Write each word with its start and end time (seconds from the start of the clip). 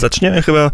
Zaczniemy 0.00 0.42
chyba 0.42 0.70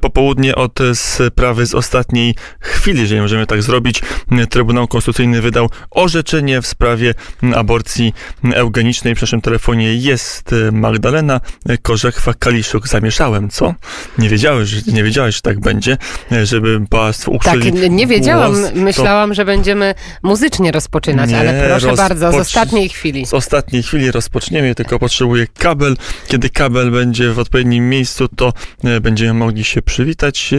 popołudnie 0.00 0.54
od 0.54 0.78
sprawy 0.94 1.66
z 1.66 1.74
ostatniej 1.74 2.34
chwili, 2.60 3.00
jeżeli 3.00 3.20
możemy 3.20 3.46
tak 3.46 3.62
zrobić. 3.62 4.02
Trybunał 4.50 4.88
Konstytucyjny 4.88 5.42
wydał 5.42 5.70
orzeczenie 5.90 6.62
w 6.62 6.66
sprawie 6.66 7.14
aborcji 7.54 8.14
eugenicznej. 8.54 9.14
W 9.14 9.20
naszym 9.20 9.40
telefonie 9.40 9.94
jest 9.94 10.54
Magdalena 10.72 11.40
Korzechwa-Kaliszuk. 11.82 12.88
Zamieszałem, 12.88 13.50
co? 13.50 13.74
Nie 14.18 14.28
wiedziałeś, 14.28 14.86
nie 14.86 15.04
wiedziałeś, 15.04 15.34
że 15.34 15.40
tak 15.40 15.60
będzie, 15.60 15.96
żeby 16.42 16.80
Państwo 16.90 17.30
ukrzyli 17.30 17.72
Tak, 17.72 17.90
nie 17.90 18.06
wiedziałam. 18.06 18.52
głos, 18.52 18.72
Myślałam, 18.74 19.30
to... 19.30 19.34
że 19.34 19.44
będziemy 19.44 19.94
muzycznie 20.22 20.72
rozpoczynać, 20.72 21.30
Nie, 21.30 21.38
ale 21.38 21.68
proszę 21.68 21.96
bardzo, 21.96 22.32
z 22.32 22.34
ostatniej 22.34 22.88
chwili. 22.88 23.26
Z 23.26 23.34
ostatniej 23.34 23.82
chwili 23.82 24.10
rozpoczniemy, 24.10 24.74
tylko 24.74 24.98
potrzebuję 24.98 25.46
kabel. 25.58 25.96
Kiedy 26.26 26.50
kabel 26.50 26.90
będzie 26.90 27.32
w 27.32 27.38
odpowiednim 27.38 27.88
miejscu, 27.88 28.28
to 28.28 28.48
e, 28.48 28.52
będziemy 29.00 29.34
mogli 29.34 29.64
się 29.64 29.82
przywitać. 29.82 30.52
E, 30.52 30.56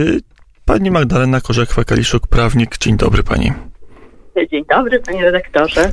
Pani 0.64 0.90
Magdalena 0.90 1.38
Korzechwa-Kaliszuk, 1.38 2.26
prawnik. 2.30 2.78
Dzień 2.78 2.96
dobry 2.96 3.22
Pani. 3.22 3.52
Dzień 4.50 4.64
dobry, 4.70 5.00
panie 5.00 5.22
redaktorze. 5.22 5.80
E, 5.80 5.92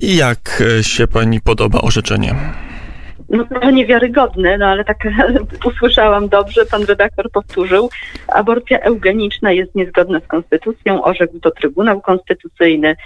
I 0.00 0.16
jak 0.16 0.62
e, 0.78 0.84
się 0.84 1.06
Pani 1.06 1.40
podoba 1.40 1.80
orzeczenie? 1.80 2.34
No 3.28 3.44
trochę 3.44 3.72
niewiarygodne, 3.72 4.58
no 4.58 4.66
ale 4.66 4.84
tak 4.84 4.98
usłyszałam 5.74 6.28
dobrze, 6.28 6.66
pan 6.66 6.84
redaktor 6.84 7.30
powtórzył. 7.30 7.90
Aborcja 8.28 8.80
eugeniczna 8.80 9.52
jest 9.52 9.74
niezgodna 9.74 10.20
z 10.20 10.26
konstytucją, 10.26 11.04
orzekł 11.04 11.40
to 11.40 11.50
Trybunał 11.50 12.00
Konstytucyjny. 12.00 12.96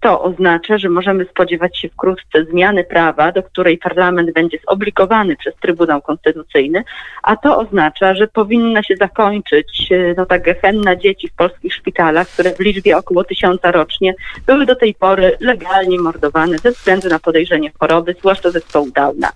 To 0.00 0.22
oznacza, 0.22 0.78
że 0.78 0.88
możemy 0.88 1.24
spodziewać 1.24 1.78
się 1.78 1.88
wkrótce 1.88 2.44
zmiany 2.50 2.84
prawa, 2.84 3.32
do 3.32 3.42
której 3.42 3.78
parlament 3.78 4.32
będzie 4.32 4.58
zobligowany 4.70 5.36
przez 5.36 5.54
Trybunał 5.56 6.02
Konstytucyjny, 6.02 6.84
a 7.22 7.36
to 7.36 7.58
oznacza, 7.58 8.14
że 8.14 8.26
powinna 8.28 8.82
się 8.82 8.96
zakończyć 8.96 9.92
e, 9.92 10.14
no, 10.16 10.26
ta 10.26 10.38
gehenna 10.38 10.96
dzieci 10.96 11.28
w 11.28 11.32
polskich 11.32 11.74
szpitalach, 11.74 12.28
które 12.28 12.54
w 12.54 12.60
liczbie 12.60 12.96
około 12.96 13.24
tysiąca 13.24 13.70
rocznie 13.70 14.14
były 14.46 14.66
do 14.66 14.76
tej 14.76 14.94
pory 14.94 15.36
legalnie 15.40 16.00
mordowane 16.00 16.58
ze 16.58 16.70
względu 16.70 17.08
na 17.08 17.18
podejrzenie 17.18 17.70
choroby, 17.78 18.14
zwłaszcza 18.18 18.50
zespołu 18.50 18.90
Downa. 18.94 19.32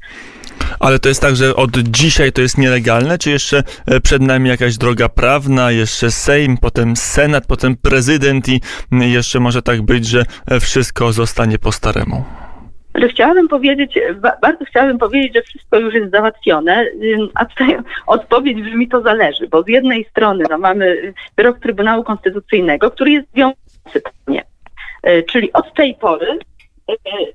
Ale 0.81 0.99
to 0.99 1.09
jest 1.09 1.21
tak, 1.23 1.37
że 1.37 1.57
od 1.57 1.71
dzisiaj 1.79 2.33
to 2.33 2.41
jest 2.43 2.59
nielegalne, 2.59 3.19
czy 3.19 3.31
jeszcze 3.31 3.63
e, 3.87 4.01
przed 4.01 4.23
nami 4.23 4.49
jakaś 4.49 4.77
droga 4.77 5.09
prawna, 5.09 5.71
jeszcze 5.71 6.11
Sejm, 6.11 6.57
potem 6.57 6.97
Senat, 6.97 7.47
potem 7.47 7.77
prezydent 7.77 8.49
i 8.49 8.61
jeszcze 8.93 9.41
może 9.41 9.63
tak 9.63 9.83
być, 9.83 10.07
że 10.07 10.25
e, 10.51 10.61
wszystko 10.61 11.13
zostanie 11.13 11.59
po 11.59 11.73
staremu? 11.73 12.25
Że 12.95 13.09
chciałabym 13.09 13.49
powiedzieć, 13.49 13.99
ba- 14.23 14.37
bardzo 14.43 14.65
chciałabym 14.65 14.99
powiedzieć, 14.99 15.35
że 15.35 15.43
wszystko 15.43 15.79
już 15.79 15.95
jest 15.95 16.11
załatwione, 16.11 16.87
a 17.35 17.45
tutaj 17.45 17.77
odpowiedź 18.07 18.63
brzmi 18.63 18.89
to 18.89 19.03
zależy, 19.03 19.49
bo 19.49 19.63
z 19.63 19.69
jednej 19.69 20.05
strony 20.05 20.45
no, 20.51 20.59
mamy 20.59 21.13
wyrok 21.37 21.59
Trybunału 21.59 22.05
Konstytucyjnego, 22.05 22.91
który 22.91 23.11
jest 23.11 23.29
wiążący. 23.35 24.03
Y, 25.09 25.25
czyli 25.31 25.53
od 25.53 25.75
tej 25.75 25.95
pory 25.95 26.39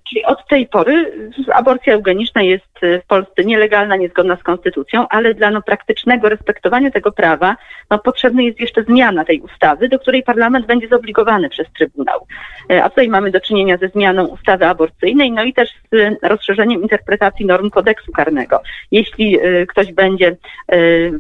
Czyli 0.10 0.26
od 0.26 0.48
tej 0.48 0.68
pory 0.68 1.12
aborcja 1.54 1.94
eugeniczna 1.94 2.42
jest 2.42 2.84
y, 2.84 3.02
w 3.04 3.08
Polsce 3.08 3.46
nielegalna, 3.46 3.96
niezgodna 3.96 4.36
z 4.36 4.44
konstytucją, 4.44 5.08
ale 5.10 5.34
dla 5.34 5.52
no, 5.52 5.62
praktycznego 5.62 6.30
respektowania 6.30 6.92
tego 6.92 7.12
prawa 7.12 7.56
no, 7.90 8.00
potrzebna 8.00 8.42
jest 8.42 8.60
jeszcze 8.60 8.84
zmiana 8.84 9.26
tej 9.26 9.42
ustawy, 9.42 9.90
do 9.90 10.00
której 10.00 10.24
parlament 10.24 10.66
będzie 10.66 10.88
zobligowany 10.88 11.50
przez 11.50 11.68
Trybunał. 11.78 12.28
Y, 12.72 12.84
A 12.84 12.90
tutaj 12.90 13.10
mamy 13.10 13.32
do 13.32 13.42
czynienia 13.42 13.78
ze 13.78 13.88
zmianą 13.88 14.28
ustawy 14.28 14.66
aborcyjnej, 14.66 15.32
no 15.32 15.44
i 15.44 15.54
też 15.54 15.70
z 15.92 16.18
rozszerzeniem 16.24 16.82
interpretacji 16.82 17.46
norm 17.46 17.70
kodeksu 17.70 18.12
karnego. 18.12 18.62
Jeśli 18.92 19.40
ktoś 19.68 19.94
będzie 19.94 20.36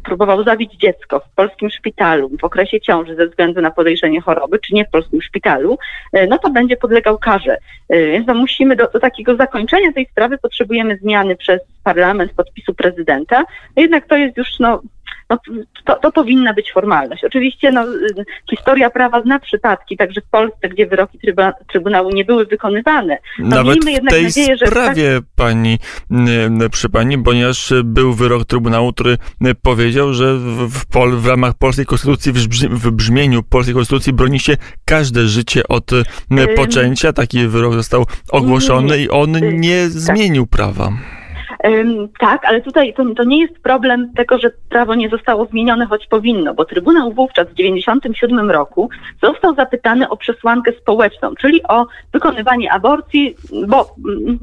próbował 0.03 0.43
zabić 0.43 0.73
dziecko 0.73 1.19
w 1.19 1.35
polskim 1.35 1.69
szpitalu 1.69 2.31
w 2.41 2.43
okresie 2.43 2.81
ciąży 2.81 3.15
ze 3.15 3.27
względu 3.27 3.61
na 3.61 3.71
podejrzenie 3.71 4.21
choroby, 4.21 4.59
czy 4.59 4.73
nie 4.73 4.85
w 4.85 4.89
polskim 4.89 5.21
szpitalu, 5.21 5.77
no 6.29 6.37
to 6.37 6.49
będzie 6.49 6.77
podlegał 6.77 7.17
karze. 7.17 7.57
Więc 8.19 8.27
no 8.27 8.33
musimy 8.33 8.75
do, 8.75 8.87
do 8.87 8.99
takiego 8.99 9.35
zakończenia 9.35 9.91
tej 9.93 10.05
sprawy 10.05 10.37
potrzebujemy 10.37 10.97
zmiany 10.97 11.35
przez 11.35 11.61
parlament 11.83 12.33
podpisu 12.33 12.73
prezydenta. 12.73 13.43
Jednak 13.75 14.07
to 14.07 14.15
jest 14.15 14.37
już 14.37 14.59
no, 14.59 14.81
no, 15.29 15.37
to, 15.85 15.95
to 15.95 16.11
powinna 16.11 16.53
być 16.53 16.71
formalność. 16.71 17.23
Oczywiście 17.23 17.71
no, 17.71 17.85
historia 18.49 18.89
prawa 18.89 19.21
zna 19.21 19.39
przypadki, 19.39 19.97
także 19.97 20.21
w 20.21 20.29
Polsce, 20.29 20.69
gdzie 20.69 20.87
wyroki 20.87 21.19
tryba, 21.19 21.53
Trybunału 21.71 22.09
nie 22.09 22.25
były 22.25 22.45
wykonywane. 22.45 23.17
No, 23.39 23.55
Nawet 23.55 23.75
miejmy 23.75 23.91
w 23.91 23.93
jednak 23.93 24.13
tej 24.13 24.23
nadzieję, 24.23 24.57
sprawie 24.57 25.19
pani, 25.35 25.79
y, 26.65 26.69
przy 26.69 26.89
pani, 26.89 27.17
ponieważ 27.17 27.73
był 27.83 28.13
wyrok 28.13 28.45
Trybunału, 28.45 28.93
który 28.93 29.17
powiedział, 29.61 30.13
że 30.13 30.37
w, 30.69 30.85
Pol, 30.85 31.17
w 31.17 31.27
ramach 31.27 31.53
polskiej 31.53 31.85
konstytucji, 31.85 32.31
w, 32.31 32.47
brzmi, 32.47 32.69
w 32.69 32.91
brzmieniu 32.91 33.43
polskiej 33.43 33.75
konstytucji 33.75 34.13
broni 34.13 34.39
się 34.39 34.57
każde 34.85 35.27
życie 35.27 35.67
od 35.67 35.91
poczęcia. 36.55 37.13
Taki 37.13 37.47
wyrok 37.47 37.73
został 37.73 38.05
ogłoszony 38.31 38.97
i 38.97 39.09
on 39.09 39.35
Y, 39.35 39.53
nie 39.53 39.83
tak. 39.83 39.91
zmienił 39.91 40.47
prawa. 40.47 40.91
Tak, 42.19 42.45
ale 42.45 42.61
tutaj 42.61 42.93
to, 42.93 43.03
to 43.15 43.23
nie 43.23 43.41
jest 43.41 43.59
problem 43.59 44.13
tego, 44.13 44.37
że 44.37 44.51
prawo 44.69 44.95
nie 44.95 45.09
zostało 45.09 45.45
zmienione, 45.45 45.85
choć 45.85 46.07
powinno, 46.07 46.53
bo 46.53 46.65
Trybunał 46.65 47.13
wówczas 47.13 47.47
w 47.47 47.55
1997 47.55 48.51
roku 48.51 48.89
został 49.23 49.55
zapytany 49.55 50.09
o 50.09 50.17
przesłankę 50.17 50.71
społeczną, 50.71 51.35
czyli 51.35 51.63
o 51.63 51.85
wykonywanie 52.13 52.71
aborcji, 52.71 53.35
bo 53.67 53.95
mm, 54.07 54.39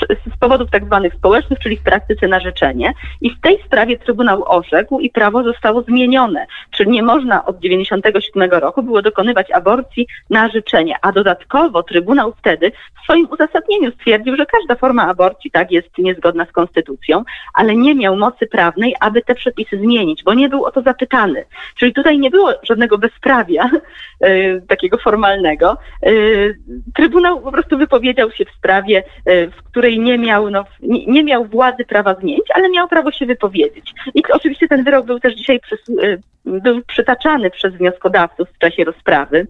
z, 0.00 0.34
z 0.34 0.38
powodów 0.38 0.70
tak 0.70 0.84
zwanych 0.84 1.14
społecznych, 1.14 1.58
czyli 1.58 1.76
w 1.76 1.82
praktyce 1.82 2.28
na 2.28 2.40
życzenie. 2.40 2.92
I 3.20 3.30
w 3.30 3.40
tej 3.40 3.62
sprawie 3.62 3.98
Trybunał 3.98 4.44
orzekł 4.46 5.00
i 5.00 5.10
prawo 5.10 5.42
zostało 5.42 5.82
zmienione, 5.82 6.46
czyli 6.80 6.90
nie 6.90 7.02
można 7.02 7.44
od 7.44 7.60
1997 7.60 8.50
roku 8.50 8.82
było 8.82 9.02
dokonywać 9.02 9.50
aborcji 9.50 10.06
na 10.30 10.48
życzenie, 10.48 10.96
a 11.02 11.12
dodatkowo 11.12 11.82
Trybunał 11.82 12.32
wtedy 12.38 12.72
w 13.00 13.04
swoim 13.04 13.28
uzasadnieniu 13.30 13.92
stwierdził, 13.92 14.36
że 14.36 14.46
każda 14.46 14.74
forma 14.74 15.08
aborcji 15.08 15.50
tak 15.50 15.70
jest 15.72 15.98
niezgodna 15.98 16.46
z 16.46 16.52
konstytucją, 16.52 17.24
ale 17.54 17.76
nie 17.76 17.94
miał 17.94 18.16
mocy 18.16 18.46
prawnej, 18.46 18.94
aby 19.00 19.22
te 19.22 19.34
przepisy 19.34 19.78
zmienić, 19.78 20.24
bo 20.24 20.34
nie 20.34 20.48
był 20.48 20.64
o 20.64 20.70
to 20.70 20.82
zapytany. 20.82 21.44
Czyli 21.78 21.92
tutaj 21.92 22.18
nie 22.18 22.30
było 22.30 22.52
żadnego 22.62 22.98
bezprawia 22.98 23.70
y, 24.24 24.62
takiego 24.68 24.98
formalnego. 24.98 25.76
Y, 26.06 26.58
Trybunał 26.94 27.40
po 27.40 27.52
prostu 27.52 27.78
wypowiedział 27.78 28.30
się 28.30 28.44
w 28.44 28.50
sprawie, 28.58 29.02
y, 29.28 29.50
w 29.50 29.62
której 29.62 30.00
nie 30.00 30.18
miał, 30.18 30.50
no, 30.50 30.64
nie, 30.82 31.06
nie 31.06 31.24
miał 31.24 31.44
władzy 31.44 31.84
prawa 31.84 32.14
zmienić, 32.14 32.46
ale 32.54 32.70
miał 32.70 32.88
prawo 32.88 33.12
się 33.12 33.26
wypowiedzieć. 33.26 33.94
I 34.14 34.22
oczywiście 34.32 34.68
ten 34.68 34.84
wyrok 34.84 35.06
był 35.06 35.20
też 35.20 35.34
dzisiaj 35.34 35.60
przys- 35.60 36.04
y, 36.04 36.20
był 36.50 36.82
przytaczany 36.82 37.50
przez 37.50 37.74
wnioskodawców 37.74 38.48
w 38.48 38.58
czasie 38.58 38.84
rozprawy. 38.84 39.46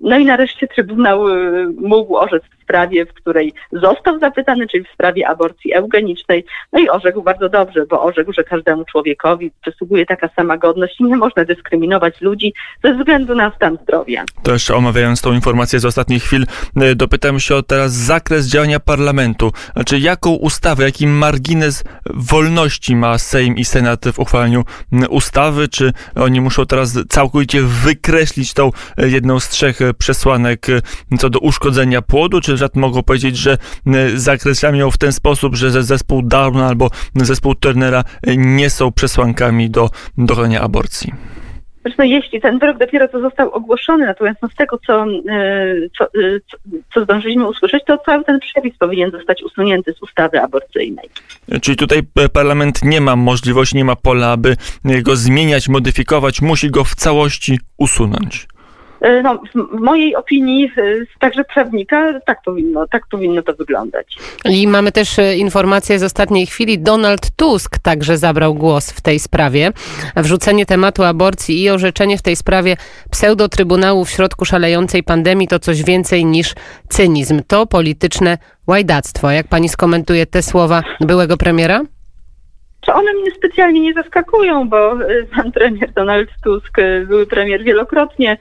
No 0.00 0.18
i 0.18 0.24
nareszcie 0.24 0.68
Trybunał 0.68 1.28
y, 1.28 1.66
mógł 1.80 2.16
orzec 2.16 2.42
sprawie, 2.70 3.06
w 3.06 3.12
której 3.12 3.52
został 3.72 4.18
zapytany, 4.18 4.68
czyli 4.68 4.84
w 4.84 4.94
sprawie 4.94 5.28
aborcji 5.28 5.74
eugenicznej. 5.74 6.44
No 6.72 6.80
i 6.80 6.88
orzekł 6.88 7.22
bardzo 7.22 7.48
dobrze, 7.48 7.86
bo 7.86 8.02
orzekł, 8.02 8.32
że 8.32 8.44
każdemu 8.44 8.84
człowiekowi 8.84 9.50
przysługuje 9.62 10.06
taka 10.06 10.28
sama 10.36 10.56
godność 10.56 11.00
i 11.00 11.04
nie 11.04 11.16
można 11.16 11.44
dyskryminować 11.44 12.20
ludzi 12.20 12.54
ze 12.84 12.94
względu 12.94 13.34
na 13.34 13.52
stan 13.56 13.78
zdrowia. 13.82 14.24
To 14.42 14.52
jeszcze 14.52 14.74
omawiając 14.74 15.22
tą 15.22 15.32
informację 15.32 15.80
z 15.80 15.84
ostatnich 15.84 16.22
chwil, 16.22 16.46
y, 16.82 16.94
dopytam 16.94 17.40
się 17.40 17.54
o 17.54 17.62
teraz 17.62 17.92
zakres 17.92 18.46
działania 18.46 18.80
parlamentu. 18.80 19.52
Znaczy, 19.72 19.98
jaką 19.98 20.30
ustawę, 20.30 20.84
jaki 20.84 21.06
margines 21.06 21.84
wolności 22.06 22.96
ma 22.96 23.18
Sejm 23.18 23.56
i 23.56 23.64
Senat 23.64 24.04
w 24.12 24.18
uchwalaniu 24.18 24.64
y, 24.92 25.08
ustawy? 25.08 25.68
Czy 25.68 25.92
oni 26.14 26.40
muszą 26.40 26.66
teraz 26.66 26.98
całkowicie 27.08 27.62
wykreślić 27.62 28.54
tą 28.54 28.68
y, 28.68 29.10
jedną 29.10 29.40
z 29.40 29.48
trzech 29.48 29.78
przesłanek 29.98 30.66
co 31.18 31.30
do 31.30 31.38
uszkodzenia 31.38 32.02
płodu? 32.02 32.40
Czy 32.40 32.56
że 32.60 32.68
mogą 32.74 33.02
powiedzieć, 33.02 33.36
że 33.36 33.58
y, 33.86 34.18
zakreślają 34.20 34.90
w 34.90 34.98
ten 34.98 35.12
sposób, 35.12 35.56
że 35.56 35.70
ze- 35.70 35.82
zespół 35.82 36.22
Downa 36.22 36.66
albo 36.66 36.90
zespół 37.14 37.54
Turnera 37.54 38.04
y, 38.28 38.36
nie 38.36 38.70
są 38.70 38.92
przesłankami 38.92 39.70
do 39.70 39.90
dokonania 40.18 40.60
aborcji? 40.60 41.12
Zresztą 41.84 42.02
jeśli 42.02 42.40
ten 42.40 42.58
wyrok 42.58 42.78
dopiero 42.78 43.08
co 43.08 43.20
został 43.20 43.50
ogłoszony, 43.50 44.06
natomiast 44.06 44.42
no 44.42 44.48
z 44.48 44.54
tego, 44.54 44.78
co, 44.86 45.04
e, 45.28 45.74
co, 45.98 46.04
e, 46.04 46.08
co, 46.50 46.56
co 46.94 47.04
zdążyliśmy 47.04 47.48
usłyszeć, 47.48 47.82
to 47.86 47.98
cały 47.98 48.24
ten 48.24 48.40
przepis 48.40 48.76
powinien 48.78 49.10
zostać 49.10 49.42
usunięty 49.42 49.92
z 49.92 50.02
ustawy 50.02 50.40
aborcyjnej. 50.40 51.08
Czyli 51.62 51.76
tutaj 51.76 52.02
e, 52.16 52.28
parlament 52.28 52.84
nie 52.84 53.00
ma 53.00 53.16
możliwości, 53.16 53.76
nie 53.76 53.84
ma 53.84 53.96
pola, 53.96 54.32
aby 54.32 54.56
go 55.02 55.16
zmieniać, 55.16 55.68
modyfikować, 55.68 56.42
musi 56.42 56.70
go 56.70 56.84
w 56.84 56.94
całości 56.94 57.60
usunąć. 57.76 58.46
E, 59.00 59.22
No, 59.22 59.42
w 59.54 59.80
mojej 59.80 60.16
opinii, 60.16 60.64
e, 60.64 60.82
także 61.18 61.44
prawnika, 61.44 62.20
tak 62.26 62.42
powinno, 62.44 62.86
tak 62.88 63.06
powinno 63.10 63.42
to 63.42 63.54
wyglądać. 63.54 64.16
I 64.44 64.66
mamy 64.68 64.92
też 64.92 65.18
e, 65.18 65.36
informację 65.36 65.98
z 65.98 66.02
ostatniej 66.02 66.46
chwili. 66.46 66.78
Donald 66.78 67.30
Tusk 67.36 67.78
także 67.78 68.18
zabrał 68.18 68.54
głos 68.54 68.90
w 68.90 69.00
tej 69.00 69.18
sprawie. 69.18 69.72
Wrzucenie 70.16 70.66
tematu 70.66 71.02
aborcji 71.02 71.62
i 71.62 71.70
orzeczenie 71.70 72.18
w 72.18 72.22
tej 72.22 72.36
sprawie 72.36 72.76
pseudotrybunału 73.10 74.04
w 74.04 74.10
środku 74.10 74.44
szalejącej 74.44 75.02
pandemii 75.02 75.48
to 75.48 75.58
coś 75.58 75.82
więcej 75.82 76.24
niż 76.24 76.54
cynizm. 76.88 77.42
To 77.46 77.66
polityczne 77.66 78.38
łajdactwo. 78.66 79.30
Jak 79.30 79.48
pani 79.48 79.68
skomentuje 79.68 80.26
te 80.26 80.42
słowa 80.42 80.82
byłego 81.00 81.36
premiera? 81.36 81.80
Znaczy 82.90 83.08
one 83.08 83.20
mnie 83.20 83.30
specjalnie 83.30 83.80
nie 83.80 83.94
zaskakują, 83.94 84.68
bo 84.68 85.02
y, 85.10 85.26
pan 85.36 85.52
premier 85.52 85.92
Donald 85.92 86.30
Tusk, 86.44 86.78
y, 86.78 87.06
były 87.06 87.26
premier 87.26 87.64
wielokrotnie 87.64 88.38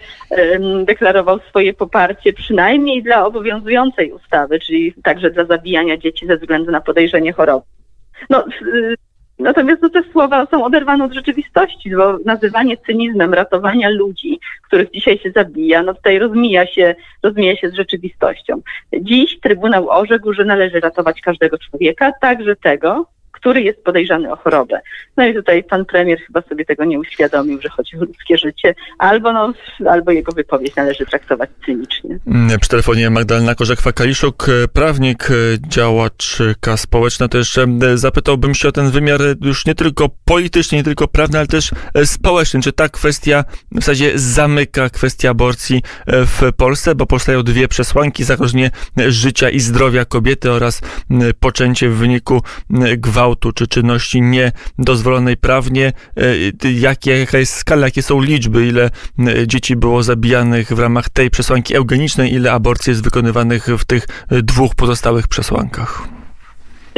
deklarował 0.83 1.39
swoje 1.39 1.73
poparcie 1.73 2.33
przynajmniej 2.33 3.03
dla 3.03 3.25
obowiązującej 3.25 4.11
ustawy, 4.11 4.59
czyli 4.59 4.93
także 5.03 5.31
dla 5.31 5.45
zabijania 5.45 5.97
dzieci 5.97 6.27
ze 6.27 6.37
względu 6.37 6.71
na 6.71 6.81
podejrzenie 6.81 7.33
choroby. 7.33 7.65
No, 8.29 8.45
y, 8.61 8.95
Natomiast 9.39 9.81
no, 9.81 9.89
te 9.89 10.03
słowa 10.11 10.47
są 10.51 10.63
oderwane 10.65 11.05
od 11.05 11.13
rzeczywistości, 11.13 11.95
bo 11.95 12.17
nazywanie 12.25 12.77
cynizmem 12.77 13.33
ratowania 13.33 13.89
ludzi, 13.89 14.39
których 14.67 14.91
dzisiaj 14.91 15.17
się 15.17 15.31
zabija, 15.31 15.83
no 15.83 15.93
tutaj 15.93 16.19
rozmija 16.19 16.67
się, 16.67 16.95
rozmija 17.23 17.55
się 17.55 17.69
z 17.69 17.73
rzeczywistością. 17.73 18.61
Dziś 19.01 19.39
Trybunał 19.39 19.89
orzekł, 19.89 20.33
że 20.33 20.45
należy 20.45 20.79
ratować 20.79 21.21
każdego 21.21 21.57
człowieka, 21.57 22.11
także 22.21 22.55
tego, 22.55 23.05
który 23.39 23.61
jest 23.61 23.83
podejrzany 23.83 24.31
o 24.31 24.35
chorobę. 24.35 24.81
No 25.17 25.27
i 25.27 25.33
tutaj 25.33 25.63
pan 25.63 25.85
premier 25.85 26.19
chyba 26.27 26.41
sobie 26.41 26.65
tego 26.65 26.85
nie 26.85 26.99
uświadomił, 26.99 27.61
że 27.61 27.69
chodzi 27.69 27.97
o 27.97 27.99
ludzkie 27.99 28.37
życie, 28.37 28.75
albo, 28.97 29.33
no, 29.33 29.53
albo 29.89 30.11
jego 30.11 30.31
wypowiedź 30.31 30.75
należy 30.75 31.05
traktować 31.05 31.49
cynicznie. 31.65 32.19
Mm, 32.27 32.59
przy 32.59 32.69
telefonie 32.69 33.09
Magdalena 33.09 33.53
Korzek-Fakaliszuk, 33.53 34.49
e, 34.49 34.67
prawnik, 34.67 35.31
e, 35.31 35.33
działaczka 35.69 36.77
społeczna. 36.77 37.27
To 37.27 37.37
jeszcze 37.37 37.63
e, 37.63 37.97
zapytałbym 37.97 38.55
się 38.55 38.67
o 38.67 38.71
ten 38.71 38.91
wymiar 38.91 39.21
już 39.41 39.65
nie 39.65 39.75
tylko 39.75 40.09
polityczny, 40.25 40.77
nie 40.77 40.83
tylko 40.83 41.07
prawny, 41.07 41.37
ale 41.37 41.47
też 41.47 41.71
społeczny. 42.05 42.61
Czy 42.61 42.73
ta 42.73 42.89
kwestia 42.89 43.43
w 43.71 43.75
zasadzie 43.75 44.11
zamyka 44.15 44.89
kwestię 44.89 45.29
aborcji 45.29 45.81
w 46.07 46.53
Polsce, 46.57 46.95
bo 46.95 47.05
powstają 47.05 47.43
dwie 47.43 47.67
przesłanki, 47.67 48.23
zagrożenie 48.23 48.71
życia 49.07 49.49
i 49.49 49.59
zdrowia 49.59 50.05
kobiety 50.05 50.51
oraz 50.51 50.81
poczęcie 51.39 51.89
w 51.89 51.95
wyniku 51.95 52.41
gwałtu 52.97 53.28
gwałtu 53.29 53.53
czy 53.53 53.67
czynności 53.67 54.21
niedozwolonej 54.21 55.37
prawnie, 55.37 55.93
e, 56.63 56.71
jakie, 56.71 57.19
jaka 57.19 57.37
jest 57.37 57.53
skala, 57.53 57.87
jakie 57.87 58.01
są 58.01 58.21
liczby, 58.21 58.67
ile 58.67 58.89
e, 59.19 59.47
dzieci 59.47 59.75
było 59.75 60.03
zabijanych 60.03 60.67
w 60.73 60.79
ramach 60.79 61.09
tej 61.09 61.29
przesłanki 61.29 61.75
eugenicznej, 61.75 62.33
ile 62.33 62.51
aborcji 62.51 62.91
jest 62.91 63.03
wykonywanych 63.03 63.67
w 63.77 63.85
tych 63.85 64.07
e, 64.29 64.41
dwóch 64.41 64.75
pozostałych 64.75 65.27
przesłankach. 65.27 66.18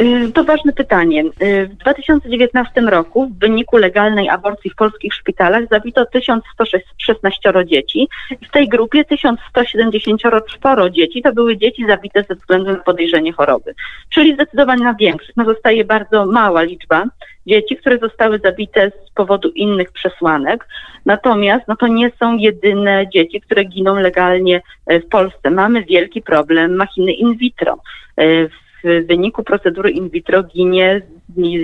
Y, 0.00 0.32
to 0.32 0.44
ważne 0.44 0.72
pytanie. 0.72 1.24
Y, 1.42 1.66
w 1.66 1.74
2019 1.74 2.80
roku 2.80 3.26
w 3.26 3.38
wyniku 3.38 3.76
legalnej 3.76 4.28
aborcji 4.28 4.70
w 4.70 4.74
polskich 4.74 5.14
szpitalach 5.14 5.68
zabito 5.70 6.06
1116 6.06 7.40
dzieci. 7.64 8.08
W 8.48 8.50
tej 8.50 8.68
grupie 8.68 9.04
1174 9.04 10.90
dzieci 10.90 11.22
to 11.22 11.32
były 11.32 11.56
dzieci 11.56 11.86
zabite 11.86 12.24
ze 12.28 12.34
względu 12.34 12.72
na 12.72 12.78
podejrzenie 12.78 13.32
choroby. 13.32 13.74
Czyli 14.08 14.34
zdecydowanie 14.34 14.94
większość. 15.00 15.32
No 15.36 15.44
zostaje 15.44 15.84
bardzo 15.84 16.26
mała 16.26 16.62
liczba 16.62 17.04
dzieci, 17.46 17.76
które 17.76 17.98
zostały 17.98 18.38
zabite 18.38 18.90
z 18.90 19.10
powodu 19.10 19.48
innych 19.48 19.92
przesłanek. 19.92 20.68
Natomiast 21.06 21.68
no 21.68 21.76
to 21.76 21.86
nie 21.86 22.10
są 22.20 22.36
jedyne 22.36 23.06
dzieci, 23.14 23.40
które 23.40 23.64
giną 23.64 23.94
legalnie 23.94 24.62
e, 24.86 25.00
w 25.00 25.08
Polsce. 25.08 25.50
Mamy 25.50 25.84
wielki 25.84 26.22
problem 26.22 26.76
machiny 26.76 27.12
in 27.12 27.36
vitro. 27.36 27.78
E, 28.16 28.48
w 28.48 28.61
w 28.84 29.06
wyniku 29.06 29.44
procedury 29.44 29.90
in 29.90 30.10
vitro 30.10 30.42
ginie 30.42 31.02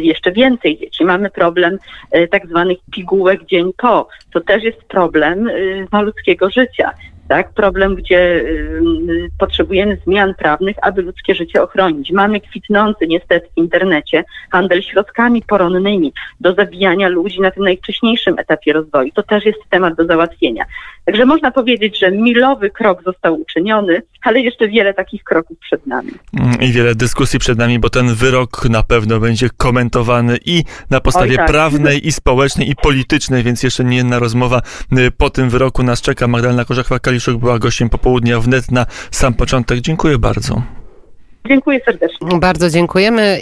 jeszcze 0.03 0.33
więcej 0.33 0.79
dzieci. 0.79 1.05
Mamy 1.05 1.31
problem 1.31 1.79
e, 2.11 2.29
tak 2.29 2.47
zwanych 2.47 2.79
pigułek 2.93 3.45
dzień 3.45 3.73
po. 3.77 4.09
To 4.33 4.41
też 4.41 4.63
jest 4.63 4.85
problem 4.85 5.51
no, 5.93 6.03
ludzkiego 6.03 6.51
życia 6.51 6.95
tak? 7.29 7.53
Problem, 7.53 7.95
gdzie 7.95 8.21
y, 8.21 9.31
potrzebujemy 9.39 9.99
zmian 10.05 10.35
prawnych, 10.35 10.77
aby 10.83 11.03
ludzkie 11.03 11.35
życie 11.35 11.63
ochronić. 11.63 12.13
Mamy 12.13 12.41
kwitnący 12.41 13.07
niestety 13.07 13.49
w 13.55 13.59
internecie 13.59 14.25
handel 14.51 14.83
środkami 14.83 15.43
poronnymi 15.43 16.13
do 16.41 16.55
zabijania 16.55 17.09
ludzi 17.09 17.41
na 17.41 17.51
tym 17.51 17.65
najwcześniejszym 17.65 18.39
etapie 18.39 18.73
rozwoju. 18.73 19.11
To 19.15 19.23
też 19.23 19.45
jest 19.45 19.59
temat 19.71 19.95
do 19.95 20.07
załatwienia. 20.07 20.65
Także 21.09 21.27
można 21.27 21.51
powiedzieć, 21.51 21.99
że 21.99 22.11
milowy 22.11 22.71
krok 22.71 23.03
został 23.03 23.41
uczyniony, 23.41 24.03
ale 24.23 24.41
jeszcze 24.41 24.69
wiele 24.69 24.95
takich 24.95 25.25
kroków 25.25 25.59
przed 25.59 25.87
nami. 25.87 26.11
Mm, 26.41 26.61
I 26.61 26.73
wiele 26.73 26.95
dyskusji 26.95 27.39
przed 27.39 27.59
nami, 27.59 27.79
bo 27.79 27.91
ten 27.91 28.15
wyrok 28.15 28.69
na 28.69 28.83
pewno 28.83 29.21
będzie 29.21 29.49
komentowany 29.57 30.39
i 30.47 30.65
na 30.91 31.01
podstawie 31.01 31.31
Oj, 31.31 31.37
tak. 31.37 31.47
prawnej, 31.47 32.07
i 32.07 32.13
społecznej, 32.13 32.71
i 32.71 32.77
politycznej, 32.77 33.43
więc 33.43 33.63
jeszcze 33.63 33.85
nie 33.85 33.97
jedna 33.97 34.19
rozmowa 34.19 34.63
y, 34.99 35.11
po 35.11 35.31
tym 35.31 35.51
wyroku 35.51 35.83
nas 35.83 36.01
czeka. 36.01 36.29
Magdalena 36.29 36.63
Korzechwa-Kaliszuk 36.63 37.01
Kaliszuk 37.01 37.41
była 37.41 37.59
gościem 37.59 37.89
popołudnia 37.89 38.41
wnet 38.41 38.71
na 38.71 38.87
sam 39.11 39.35
początek. 39.35 39.81
Dziękuję 39.81 40.19
bardzo. 40.19 40.63
Dziękuję 41.49 41.81
serdecznie. 41.85 42.39
Bardzo 42.39 42.71
dziękujemy. 42.71 43.37